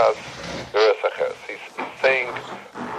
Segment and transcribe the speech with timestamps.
[0.00, 1.60] Pinchas He's
[2.00, 2.32] saying,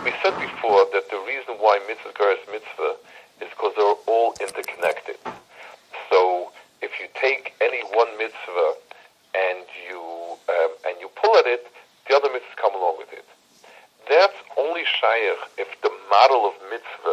[0.05, 2.93] we said before that the reason why mitzvah Geres mitzvah
[3.41, 5.17] is because they're all interconnected.
[6.11, 8.73] So if you take any one mitzvah
[9.33, 9.97] and you
[10.45, 11.65] um, and you pull at it,
[12.07, 13.25] the other mitzvahs come along with it.
[14.07, 17.10] That's only shaykh if the model of mitzvah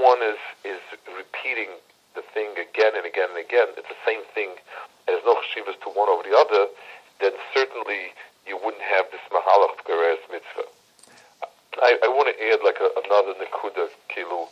[0.00, 0.80] one is is
[1.16, 1.68] repeating
[2.14, 4.56] the thing again and again and again, it's the same thing
[5.08, 6.68] as no chashivas to one over the other,
[7.20, 8.12] then certainly
[8.46, 10.68] you wouldn't have this mahalach geres mitzvah.
[11.80, 14.44] I, I want to add like a, another nekuda kilu.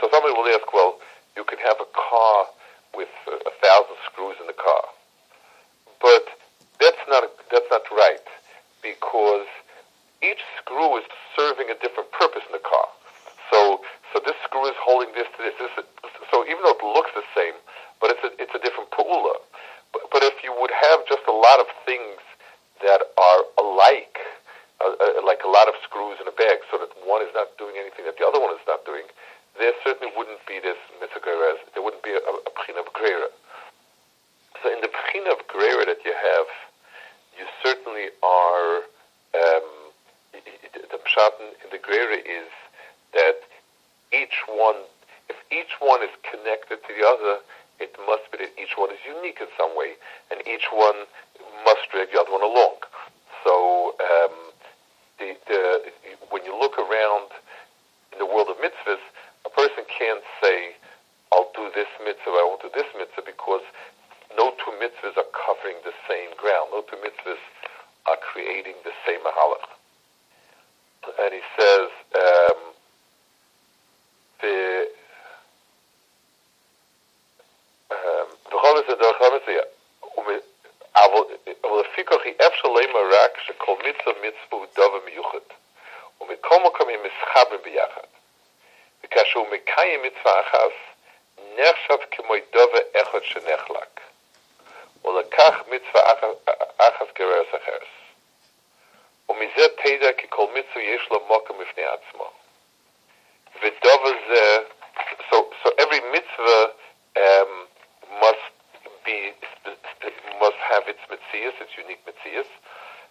[0.00, 0.98] So somebody will ask, well,
[1.36, 2.46] you can have a car
[2.96, 4.84] with a, a thousand screws in the car,
[6.02, 6.26] but
[6.80, 8.26] that's not that's not right
[8.82, 9.46] because
[10.22, 11.04] each screw is
[11.36, 12.88] serving a different purpose in the car.
[13.52, 13.80] So
[14.16, 15.52] so this screw is holding this to this.
[15.60, 15.76] this
[16.32, 17.52] so even though it looks the same,
[18.00, 19.36] but it's a, it's a different pu'ula.
[19.92, 22.16] But, but if you would have just a lot of things
[22.80, 24.16] that are alike,
[24.80, 27.52] uh, uh, like a lot of screws in a bag, so that one is not
[27.60, 29.04] doing anything that the other one is not doing,
[29.60, 31.20] there certainly wouldn't be this mitzvah
[31.76, 33.28] There wouldn't be a, a, a of grera.
[34.64, 36.48] So in the pchina of grera that you have,
[37.36, 38.88] you certainly are.
[39.36, 39.92] Um,
[40.32, 42.48] the pshat in the grera is
[44.56, 44.76] one
[45.28, 47.42] if each one is connected to the other,
[47.78, 49.94] it must be that each one is unique in some way,
[50.30, 51.04] and each one
[51.64, 52.78] must drag the other one along.
[53.44, 54.34] So, um,
[55.18, 55.85] the, the,
[86.46, 88.06] ומכל מקום הם מסחבים ביחד.
[89.04, 90.70] וכאשר הוא מקיים מצווה אחת,
[91.56, 94.00] נחשב כמו דבר אחד שנחלק.
[95.04, 96.12] ולקח מצווה
[96.78, 97.88] אחת גרס אחרס.
[99.28, 102.30] ומזה תדע כי כל מצווה יש לו מוקם בפני עצמו.
[103.62, 104.58] ודבר זה,
[105.30, 106.66] so, so every mitzvah
[107.16, 107.66] um,
[108.20, 108.46] must
[109.04, 109.32] be
[110.40, 112.46] must have its mitzias, its unique mitzias.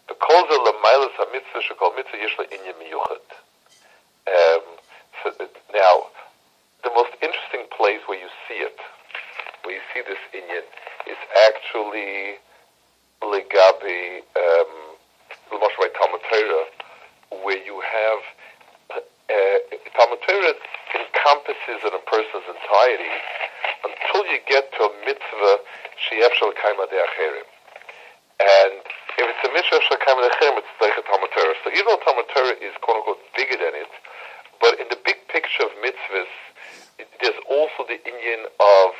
[0.07, 3.25] The calls are lemailas hamitzvah shekol mitzvah yishla inyan miyuchad.
[4.27, 4.63] Um,
[5.73, 6.07] now,
[6.83, 8.77] the most interesting place where you see it,
[9.63, 10.65] where you see this inyan,
[11.09, 11.17] is
[11.47, 12.37] actually
[13.21, 14.95] legabi um,
[15.49, 16.65] Talmud Torah,
[17.43, 18.21] where you have
[19.97, 20.53] Talmud Torah
[20.93, 23.15] encompasses in a person's entirety
[23.85, 25.57] until you get to a mitzvah
[25.97, 27.47] sheyef shel kaima de acherim.
[28.39, 28.83] And
[29.17, 31.55] if it's a mitzvah de acherim, it's like a Talmud Torah.
[31.63, 33.91] So even though Talmud Torah is quote unquote bigger than it,
[34.59, 36.31] but in the big picture of mitzvahs,
[36.99, 38.91] it, there's also the inyan of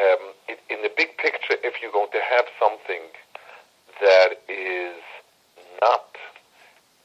[0.00, 3.04] um, it, in the big picture, if you're going to have something
[4.00, 4.98] that is
[5.80, 6.08] not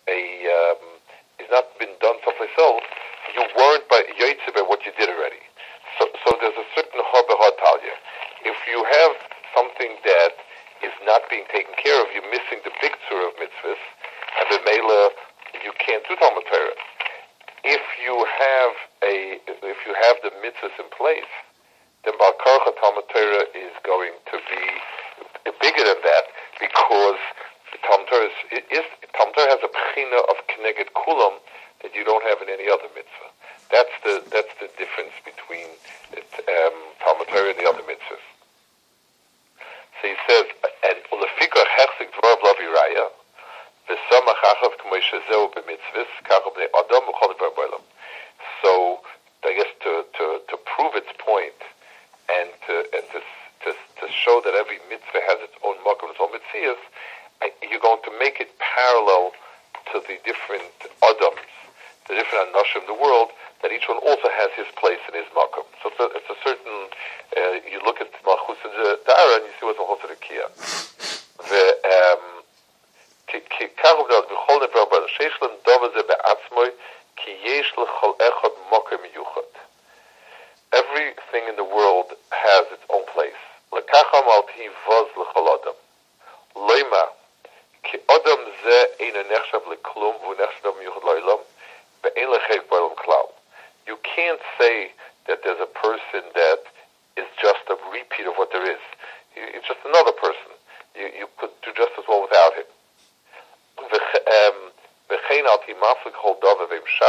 [0.09, 0.83] a um,
[1.37, 2.87] is not been done someplace else,
[3.35, 5.43] you weren't by yaitze by what you did already.
[5.99, 7.95] So, so there's a certain talia.
[8.47, 9.13] If you have
[9.53, 10.33] something that
[10.83, 13.81] is not being taken care of, you're missing the picture of mitzvahs,
[14.39, 15.11] and the mela
[15.63, 16.77] you can't do Talmud Torah.
[17.65, 18.73] If you have
[19.03, 19.15] a
[19.47, 21.31] if you have the mitzvahs in place,
[22.05, 24.63] then Bar Balkarcha Talmud Torah is going to be
[25.59, 26.25] bigger than that
[26.59, 27.19] because
[27.83, 28.85] Talmud Torah is, is
[29.17, 31.41] Talmud Torah has a pchina of Kneged Kulam
[31.83, 33.29] that you don't have in any other mitzvah.
[33.71, 35.67] That's the that's the difference between
[36.15, 38.23] it, um, Talmud Torah and the other mitzvahs.
[40.01, 40.45] So he says,
[40.87, 43.07] and ulefika hechzik dvar blavi raya,
[43.89, 47.81] v'samach achav k'moy shezeu b'mitzvahs, kachav b'nei adam u'chol
[48.63, 49.01] So,
[49.43, 51.59] I guess to, to, to prove its point,
[52.29, 53.19] and to and to
[53.65, 56.79] to, to show that every mitzvah has its own makom, its own mitzvahs,
[57.69, 59.31] you're going to make it parallel
[59.91, 60.71] to the different
[61.03, 61.43] adams,
[62.07, 63.29] the different anoshim in the world,
[63.62, 65.66] that each one also has his place in his makom.
[65.82, 66.76] So it's a, it's a certain.
[67.36, 68.74] Uh, you look at malchus and
[69.06, 70.46] dara, and you see what's malchus and kia.
[71.50, 72.34] The um,
[73.84, 76.62] כך עובדות בכל נברא בעולם, שיש להם דוב הזה בעצמו,
[77.16, 79.40] כי יש לכל אחד מוקר מיוחד.
[80.74, 83.44] Everything in the world has its own place.
[83.72, 85.07] לקח אמרתי וז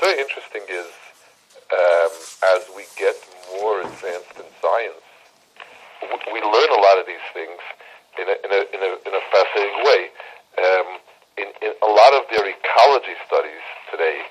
[0.00, 0.86] very interesting is
[1.68, 2.12] um,
[2.56, 3.14] as we get
[3.60, 5.04] more advanced in science,
[6.32, 7.58] we learn a lot of these things
[8.16, 10.00] in a, in a, in a, in a fascinating way.
[10.58, 10.88] Um,
[11.38, 14.22] in, in a lot of their ecology studies today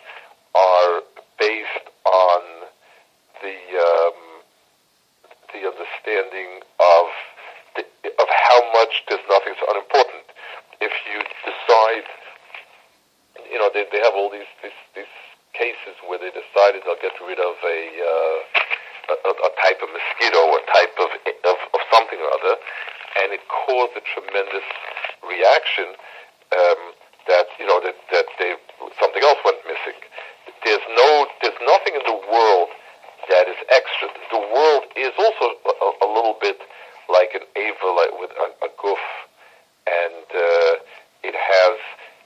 [0.56, 1.04] are
[1.40, 2.42] based on
[3.44, 4.20] the um,
[5.54, 7.06] the understanding of
[7.76, 7.84] the,
[8.20, 10.28] of how much there's nothing so unimportant.
[10.82, 12.08] If you decide,
[13.52, 15.16] you know, they, have all these, these these
[15.58, 18.38] cases where they decided they'll get rid of a uh,
[19.10, 22.56] a, a type of mosquito or type of, of, of something or other,
[23.24, 24.68] and it caused a tremendous
[25.26, 25.98] reaction
[26.54, 26.82] um,
[27.26, 28.54] that you know that that they
[29.02, 29.98] something else went missing.
[30.64, 32.70] There's no there's nothing in the world
[33.30, 34.08] that is extra.
[34.32, 36.60] The world is also a, a little bit
[37.10, 39.04] like an ava, like with a, a goof,
[39.88, 40.74] and uh,
[41.24, 41.76] it has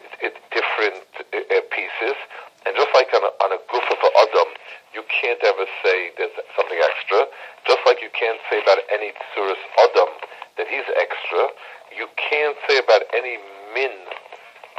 [0.05, 2.17] it, it different uh, pieces.
[2.65, 4.49] And just like on a, on a goof of adam,
[4.93, 7.25] you can't ever say there's something extra.
[7.65, 10.13] Just like you can't say about any tsuris adam
[10.57, 11.49] that he's extra,
[11.97, 13.41] you can't say about any
[13.73, 13.95] min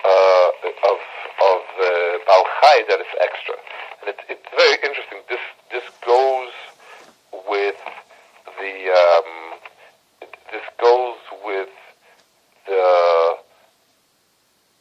[0.04, 0.50] uh,
[0.90, 1.00] of
[1.42, 1.84] of uh,
[2.28, 3.54] Balchai that is extra.
[4.02, 5.18] And it, it's very interesting.
[5.28, 6.54] This this goes
[7.48, 7.78] with
[8.58, 9.58] the um,
[10.50, 11.70] this goes with
[12.66, 13.36] the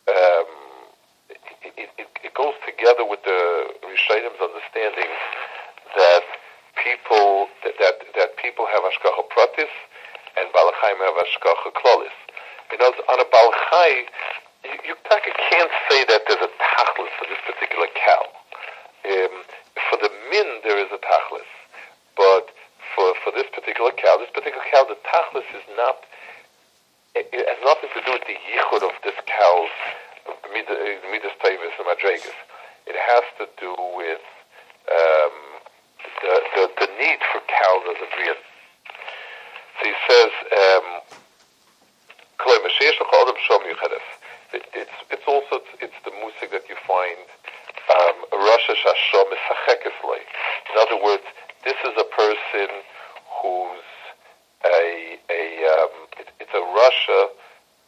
[0.10, 0.52] um,
[1.30, 3.42] it, it, it goes together with the
[3.86, 5.12] Rishonim's understanding
[5.96, 6.24] that
[6.84, 7.76] people that
[8.16, 9.74] that, people have ashkacha pratis
[10.38, 12.18] and balachayim have ashkacha klolis.
[12.80, 14.08] Know, on a balachai,
[14.64, 18.24] you, you can't say that there's a tachlis for this particular cow.
[19.06, 19.44] Um,
[19.90, 21.52] for the min, there is a tachlis,
[22.16, 22.50] but
[22.96, 26.08] for for this particular cow, this particular cow, the tachlis is not.
[27.14, 29.76] It, has nothing to do with the yichud of this cow's
[30.48, 32.40] midas tavis and madregas.
[32.88, 34.24] It has to do with
[37.02, 38.38] need for Caldas and Rian.
[38.38, 40.88] So he says, um,
[44.54, 47.18] it's, it's also it's the music that you find
[47.90, 48.18] um,
[50.72, 51.24] in other words,
[51.66, 52.70] this is a person
[53.42, 53.88] who's
[54.66, 57.28] a, a um, it, it's a rasha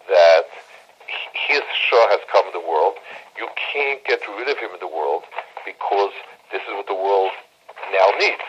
[0.10, 0.46] that
[1.48, 2.96] his Shah has come to the world.
[3.38, 5.24] You can't get rid of him in the world
[5.66, 6.12] because
[6.52, 7.32] this is what the world
[7.92, 8.44] now needs.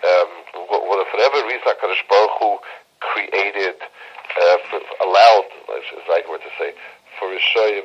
[0.00, 0.30] Um,
[0.68, 2.56] whatever reason, Hakadosh Baruch Hu
[3.00, 4.56] created, uh,
[5.04, 6.72] allowed, the right word to say,
[7.18, 7.84] for Rishayim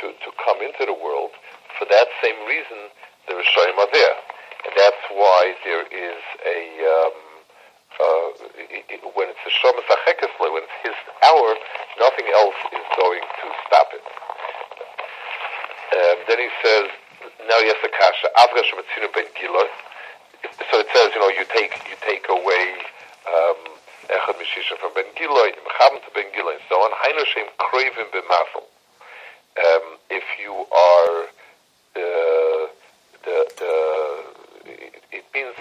[0.00, 1.34] to, to come into the world.
[1.78, 2.90] For that same reason,
[3.26, 4.16] the Rishayim are there.
[4.62, 7.16] And that's why there is a, um,
[7.98, 8.26] uh,
[9.18, 11.48] when it's the Shomas HaChekesle, when it's his hour,
[11.98, 14.04] nothing else is going to stop it.
[15.90, 16.86] Um, then he says,
[17.48, 19.66] now yes, the kasha, Shematzinu ben Gilor.
[20.70, 22.66] So it says, you know, you take, you take away,
[23.28, 23.60] um,
[24.08, 26.90] Echad Mishisha from Ben Giloi, Mechabim to Ben Giloi, and so on.
[26.92, 28.64] Heiner Shem Kravim B'Masel.
[29.60, 31.14] Um, if you are,
[31.96, 32.64] uh,
[33.24, 33.74] the, the,
[35.12, 35.54] it, means,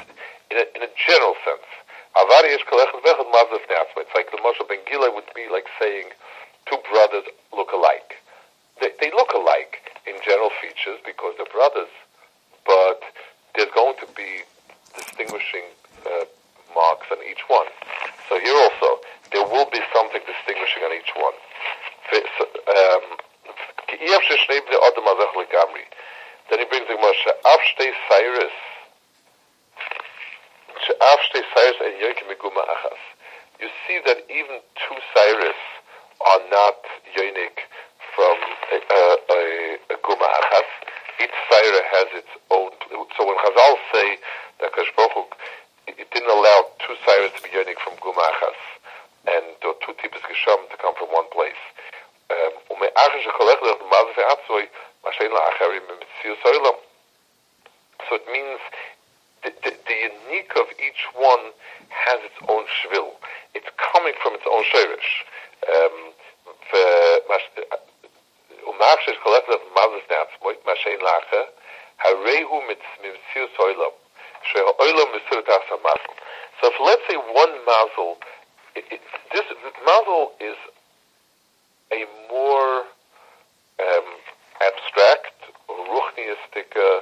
[0.51, 1.67] in a, in a general sense,
[2.15, 4.05] Avari Yesh Kalechad Vechad Mazef Neatzma.
[4.05, 6.05] It's like the Moshe Ben Giloi would be like saying,
[6.69, 8.15] two brothers look alike.
[8.79, 11.89] They, they look alike in general features because they're brothers,
[12.65, 13.01] but
[13.55, 14.43] there's going to be
[15.19, 15.67] distinguishing
[16.07, 16.23] uh,
[16.73, 17.67] marks on each one.
[18.29, 19.03] So here also,
[19.35, 21.35] there will be something distinguishing on each one.
[22.15, 23.19] Um,
[26.49, 28.55] then he brings the Moshe, Avshtei se'aros,
[31.01, 33.03] Avshtei se'aros and Yoikim Achas.
[33.59, 35.61] You see that even two se'aros
[36.31, 36.77] are not
[37.17, 37.59] Yonik
[38.15, 38.37] from
[38.71, 40.69] a Guma Achas.
[41.21, 42.71] Each se'aros has its own.
[43.17, 44.17] So when Chazal say
[44.60, 45.32] that Kashbaruch
[45.86, 48.60] it didn't allow two Sairas to be Yonik from Guma Achas,
[49.28, 51.60] and or two Tipas Gesham to come from one place.
[52.30, 52.52] Um,
[58.08, 58.60] so it means
[59.42, 61.52] the, the, the, unique of each one
[61.90, 63.12] has its own shvil.
[63.54, 65.24] It's coming from its own shirish.
[65.68, 66.12] Um,
[68.66, 71.42] ומאח שיש כל אחד מזס נעצמו, מה שאין לאחה,
[71.98, 72.62] הרי הוא
[73.00, 74.07] ממציאות אוילום, שהאוילום מסור את המזל.
[76.61, 78.17] so if let's say one mazel,
[78.75, 79.45] this
[79.85, 80.57] mazel is
[81.91, 82.83] a more
[83.79, 84.07] um,
[84.61, 85.37] abstract,
[85.69, 86.99] ruchniistic uh,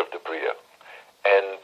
[0.00, 0.52] of the bria,
[1.24, 1.58] and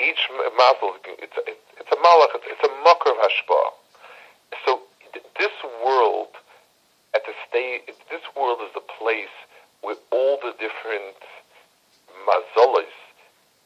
[0.00, 0.28] each
[0.58, 3.70] mazel it's, it, it's a malach, it's, it's a makar of hashpah.
[4.64, 4.80] So
[5.38, 5.52] this
[5.84, 6.28] world
[7.14, 9.32] at the state, this world is the place
[9.80, 11.16] where all the different
[12.28, 12.92] mazolas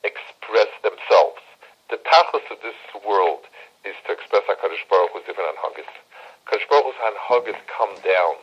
[0.04, 1.42] express themselves.
[1.90, 3.44] The tachlis of this world
[3.84, 5.88] is to express HaKadosh Baruch Hu's different anhagas.
[6.46, 8.34] HaKadosh Baruch Hu's anhagas come down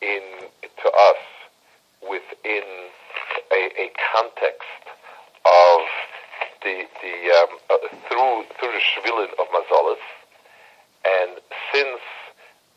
[0.00, 0.22] in,
[0.62, 1.22] to us
[2.02, 2.66] within
[3.52, 4.82] a, a context
[5.44, 5.80] of
[6.62, 10.02] the, the, um, uh, through, through the shvilin of mazolas.
[11.04, 11.38] And
[11.72, 12.00] since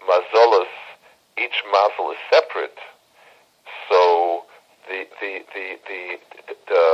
[0.08, 0.72] mazolas
[1.38, 2.78] each mazel is separate,
[3.90, 4.44] so
[4.88, 6.02] the the the the
[6.68, 6.86] the,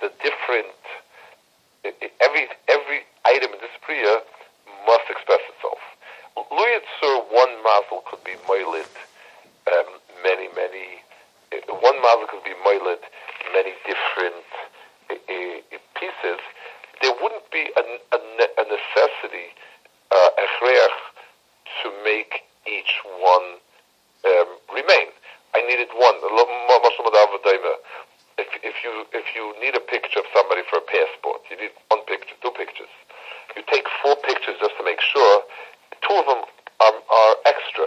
[0.00, 0.78] the different
[2.20, 4.22] every every item in this priya
[4.86, 5.80] must express itself.
[6.36, 8.88] Luyitzur, one mazel could be moilid
[9.68, 11.02] um, many many
[11.68, 13.02] one mazel could be moilid
[13.52, 14.46] many different
[15.10, 16.40] uh, uh, pieces.
[17.00, 19.48] There wouldn't be a, a, a necessity
[20.10, 20.30] uh,
[21.82, 23.58] to make each one
[24.24, 25.08] um, remain.
[25.54, 26.16] I needed one.
[28.38, 31.72] If, if you if you need a picture of somebody for a passport, you need
[31.88, 32.88] one picture, two pictures.
[33.56, 35.42] You take four pictures just to make sure.
[36.00, 36.42] Two of them
[36.80, 37.86] are, are extra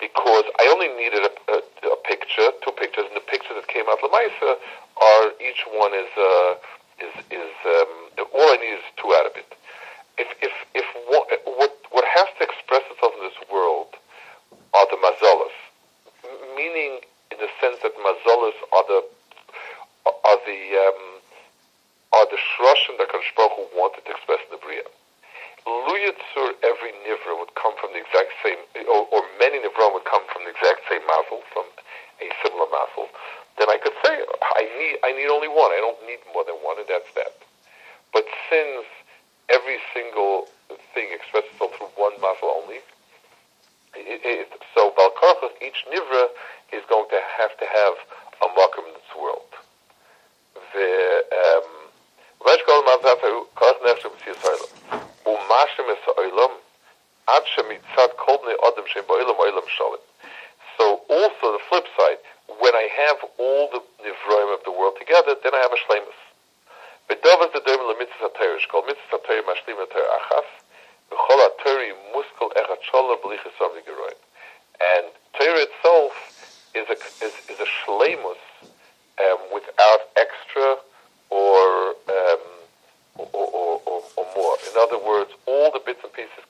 [0.00, 1.58] because I only needed a, a,
[1.92, 4.56] a picture, two pictures, and the picture that came out Lamaisa
[4.96, 6.52] are each one is uh,
[7.00, 7.92] is is um,
[8.32, 9.50] all I need is two out of it.
[10.18, 13.92] If if if what what what has to express itself in this world
[14.72, 15.56] are the mazolas,
[16.56, 17.00] meaning
[17.32, 19.00] in the sense that mazolas are the
[20.06, 21.02] are the um,
[22.12, 24.84] are the shroshim that Kadosh Baruch Hu wanted to express in the bria.
[25.66, 30.22] Luyitzur, every nivra would come from the exact same, or, or many nivra would come
[30.32, 31.66] from the exact same mazel, from
[32.22, 33.10] a similar mazel.
[33.58, 35.72] Then I could say I need I need only one.
[35.72, 37.34] I don't need more than one, and that's that.
[38.12, 38.86] But since
[39.48, 40.48] every single
[40.94, 42.80] thing expresses itself through one mazel only,
[43.96, 46.28] it, it, so Balkarchas, each Nivra
[46.72, 47.94] is going to have to have
[48.44, 49.48] a Makom in this world.
[50.74, 51.76] The, um,
[60.78, 62.18] so also the flip side,
[62.60, 66.20] when I have all the Nivroim of the world together, then I have a Shlemus.
[67.08, 67.48] The Torah,
[68.70, 70.48] called Mashlim Achas,
[72.14, 72.82] Muskel Echat.
[74.80, 75.06] And
[75.38, 76.12] Torah itself
[76.74, 78.36] is a, is, is a shlemus
[79.18, 80.76] um, without extra
[81.30, 82.44] or, um,
[83.16, 84.56] or, or, or, or more.
[84.70, 86.44] In other words, all the bits and pieces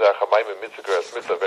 [0.00, 1.39] Mitzvah, Chamayim and Mitzvah, Mitzvah,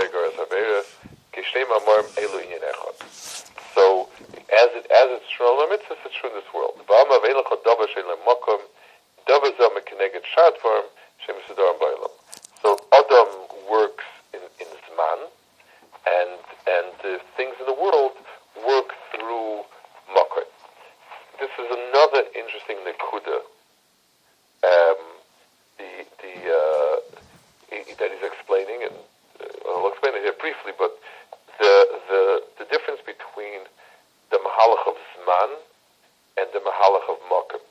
[36.38, 37.62] and the mahalach of Makar.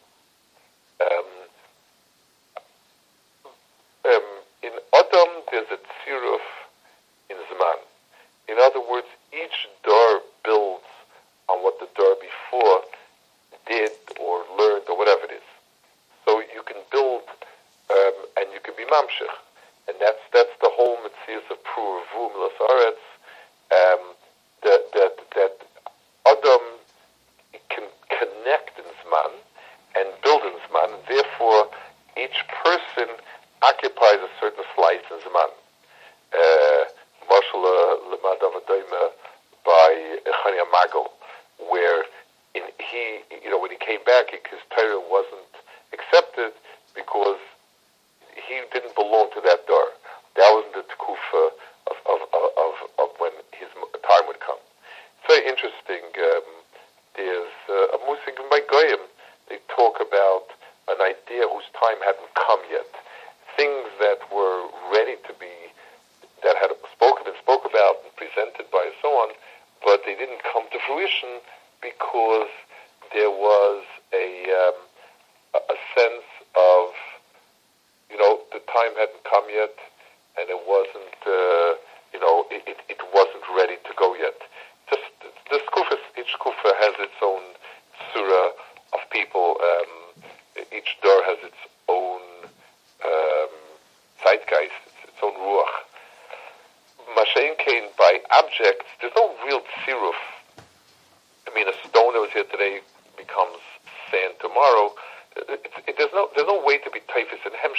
[1.02, 1.30] Um,
[4.04, 4.28] um,
[4.62, 6.46] in Adam, there's a tziruf
[7.30, 7.78] in Zman.
[8.48, 10.84] In other words, each door builds
[11.48, 12.82] on what the door before
[13.66, 15.48] did or learned or whatever it is.
[16.24, 17.22] So you can build
[17.90, 19.34] um, and you can be mamshech.
[19.88, 22.94] And that's that's the whole mitzvah of Pruvu Milas
[23.72, 24.14] um,
[24.62, 25.54] that, that, that
[26.26, 26.64] Adam
[27.68, 29.32] can connect in Zman
[29.96, 30.90] and build in Zman.
[31.08, 31.68] Therefore,
[32.16, 33.08] each person
[33.62, 35.50] occupies a certain slice in Zman.
[36.32, 36.84] Uh,
[37.28, 37.62] Marshal
[38.10, 38.40] Lemad
[39.64, 41.06] by Choni HaMe'agel,
[41.70, 42.04] where
[42.54, 45.52] in, he, you know, when he came back, his Torah wasn't
[45.92, 46.52] accepted
[46.94, 47.38] because
[48.34, 49.88] he didn't belong to that door.
[50.36, 51.52] That was the tekufa
[51.88, 53.68] of, of, of, of, when his
[54.04, 54.60] time would come.
[55.24, 56.04] It's interesting.
[56.16, 56.46] Um,
[57.16, 59.04] there's uh, a musik by Goyim.
[59.48, 60.48] They talk about
[60.88, 62.88] an idea whose time hadn't come yet.
[63.56, 65.52] Things that were ready to be,
[66.42, 69.36] that had spoken and spoke about and presented by and so on,
[69.84, 71.42] but they didn't come to fruition
[71.82, 72.50] because
[73.12, 74.78] there was a, um,
[75.54, 76.94] a sense of,
[78.08, 79.74] you know, the time hadn't come yet,
[80.38, 81.76] and it wasn't, uh,
[82.14, 84.38] you know, it, it, it, wasn't ready to go yet.
[84.88, 85.04] Just
[85.50, 87.42] the kufa, each kufa has its own
[88.12, 88.50] surah
[88.94, 89.56] of people.
[89.60, 90.22] Um,
[90.72, 92.20] each door has its own
[93.04, 93.52] um,
[94.24, 95.76] zeitgeist, its, its own ruach.
[97.16, 98.86] Mashain came by objects.
[99.00, 99.34] There's no
[99.92, 100.20] real tziruf.
[101.48, 102.80] I mean, a stone that was here today
[103.16, 103.60] becomes
[104.10, 104.94] sand tomorrow.
[105.36, 107.72] It, it, there's no there's no way to be typhus in hem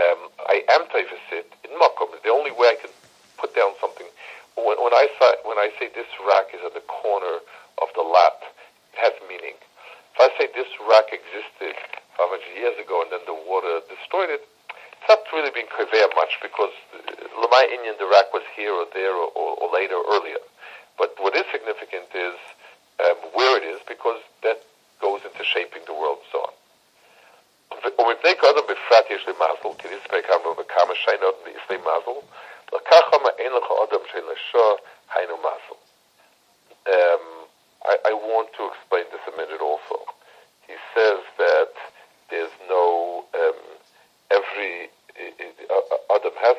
[0.00, 2.14] um, I am typhosid in makom.
[2.22, 2.90] The only way I can
[3.36, 4.06] put down something
[4.56, 6.49] when, when I say when I say this rack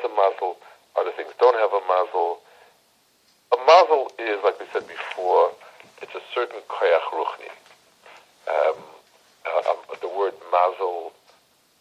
[0.04, 0.56] a mazel,
[0.98, 2.40] other things don't have a mazel.
[3.52, 5.52] A mazel is, like we said before,
[6.00, 7.50] it's a certain koyach ruchni.
[8.48, 8.78] Um,
[9.46, 11.12] uh, um, the word mazel,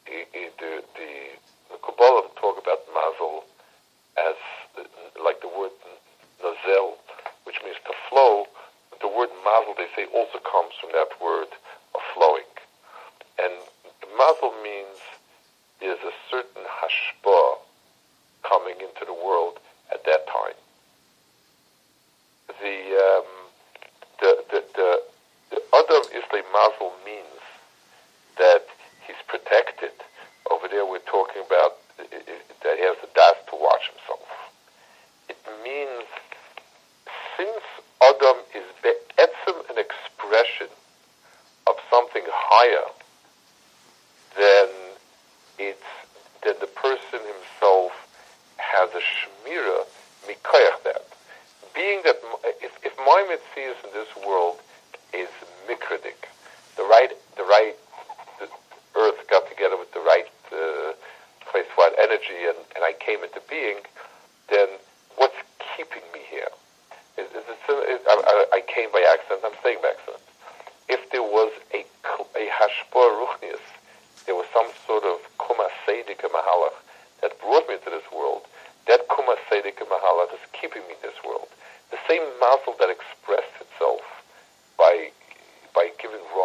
[0.06, 3.44] the, the, the Kabbalah talk about mazel
[4.18, 4.36] as
[5.24, 5.72] like the word
[6.44, 6.98] nazel,
[7.46, 8.46] which means to flow.
[9.02, 11.50] The word mazel, they say, also comes from that word
[11.96, 12.50] of flowing.
[13.42, 13.54] And
[14.18, 15.00] mazel means
[15.80, 17.58] there's a certain hashpa
[18.48, 19.58] coming into the world
[19.92, 20.58] at that time.
[22.62, 23.30] The um,
[24.20, 24.90] the the the,
[25.50, 27.42] the Adam Islay mazel means
[28.38, 28.66] that
[29.08, 29.92] he's protected.
[30.52, 34.28] Over there, we're talking about that he has the das to watch himself.
[35.30, 36.06] It means
[37.38, 37.64] since
[38.22, 38.61] Adam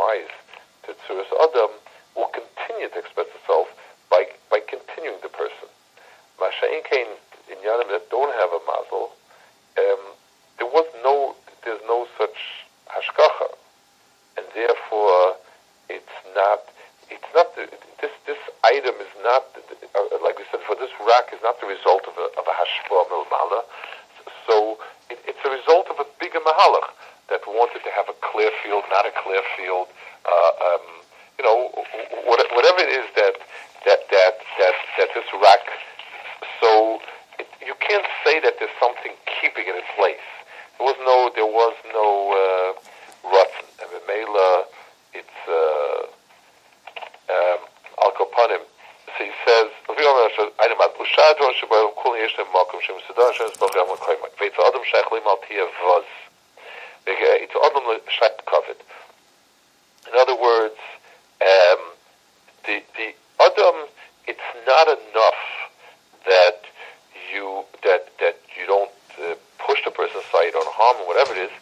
[0.06, 0.30] ties
[0.86, 1.74] to Tzuras Adam
[2.14, 3.66] will continue to express itself
[4.10, 5.66] by, by continuing the person.
[6.38, 7.18] Masha'in Kane,
[7.50, 9.10] in Yanim that don't have a mazel,
[9.78, 10.02] um,
[10.58, 12.38] there was no, there's no such
[12.86, 13.50] hashkacha,
[14.38, 15.36] and therefore
[15.90, 16.62] it's not,
[17.10, 17.66] it's not the,
[18.00, 21.66] this this item is not uh, like we said for this rack is not the
[21.66, 23.62] result of a of a hashpah milmala,
[24.48, 26.90] so it, it's a result of a bigger mahalach
[27.28, 29.88] that wanted to have a clear field, not a clear field,
[60.08, 60.74] In other words,
[61.42, 61.78] um,
[62.64, 63.86] the, the Adam,
[64.26, 65.42] it's not enough
[66.24, 66.62] that
[67.32, 68.90] you, that, that you don't
[69.22, 71.54] uh, push the person aside or harm or whatever it is,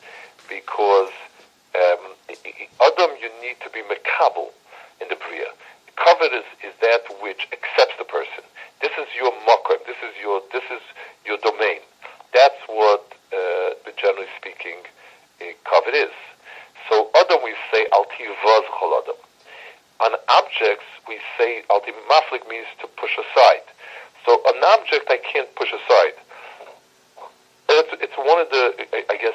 [0.48, 1.10] because
[1.74, 2.14] um,
[2.80, 4.48] Adam, you need to be mekabel
[5.00, 5.50] in the Bria.
[5.96, 7.83] Covet is, is that which accepts
[8.84, 9.80] this is your mocker.
[9.88, 10.84] This is your this is
[11.24, 11.80] your domain.
[12.36, 13.00] That's what
[13.32, 14.76] uh, generally speaking
[15.40, 16.12] a covet is.
[16.92, 19.16] So Adam we say alti vaz chol Adam.
[20.04, 23.64] On objects we say alti maflik means to push aside.
[24.28, 26.20] So an object I can't push aside.
[27.72, 29.32] It's, it's one of the I guess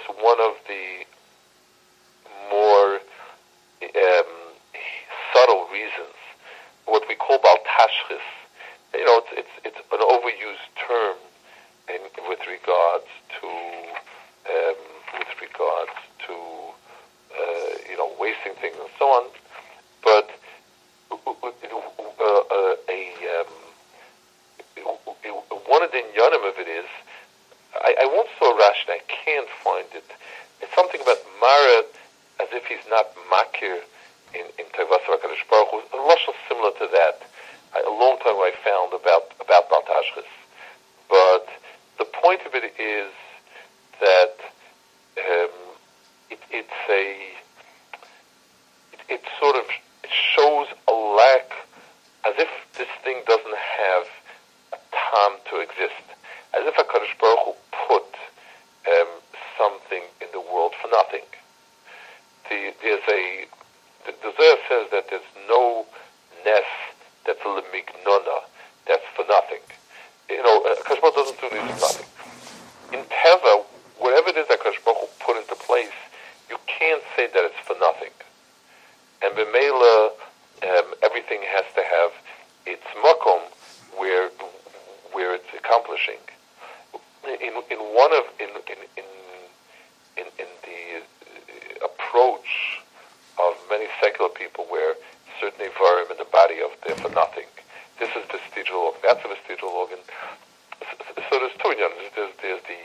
[101.78, 101.94] going.
[102.16, 102.82] There's, there's the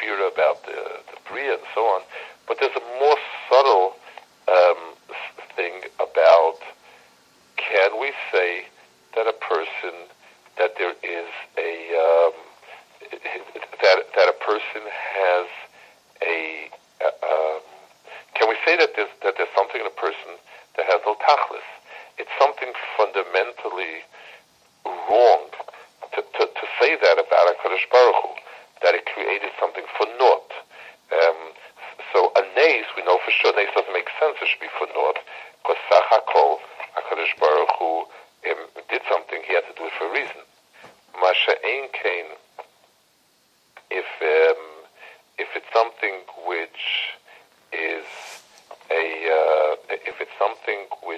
[0.00, 2.02] fear about the, the Bria and so on.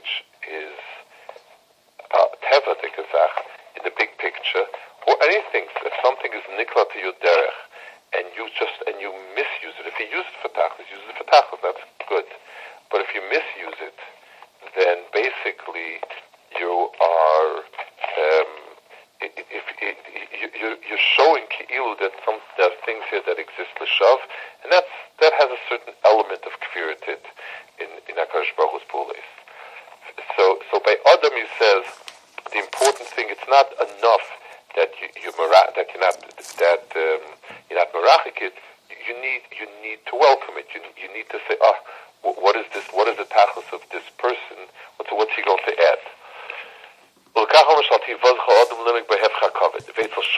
[0.02, 0.31] Church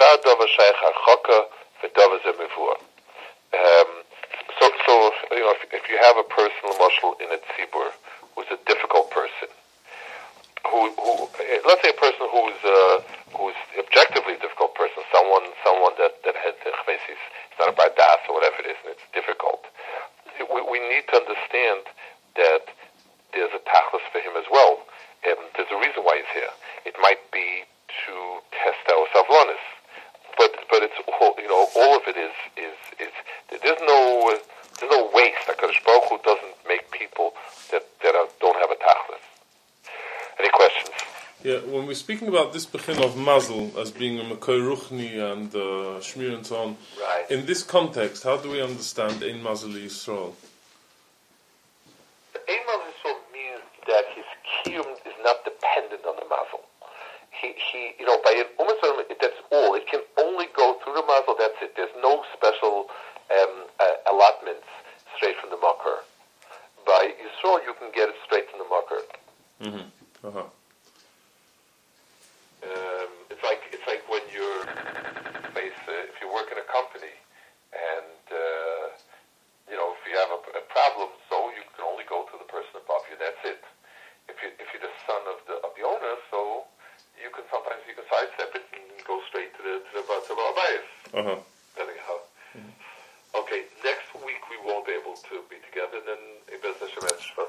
[0.05, 1.45] Asha Dover Sheikh Archoka
[1.81, 2.19] for Dover
[42.35, 46.57] about this bechin of mazel as being a mekoy ruchni and uh, shmir and so
[46.57, 46.77] on.
[47.01, 47.31] Right.
[47.31, 50.35] In this context, how do we understand ein mazel Yisrael?
[52.35, 56.67] Ein mazel Yisrael means that his kiyum is not dependent on the mazel.
[57.31, 58.51] He, he, you know, by an
[59.21, 59.75] that's all.
[59.77, 61.37] It can only go through the mazel.
[61.39, 61.77] That's it.
[61.77, 62.91] There's no special
[63.31, 64.67] um, uh, allotments
[65.17, 66.03] straight from the mucker.
[66.85, 69.01] By Yisrael, you can get it straight from the mucker.
[69.63, 70.27] Mm-hmm.
[70.27, 70.64] Uh-huh.
[91.15, 91.39] Uh-huh.
[91.79, 92.19] Anyhow.
[92.59, 93.39] Mm-hmm.
[93.39, 96.19] Okay, next week we won't be able to be together, denn
[96.51, 97.47] im Besten Semester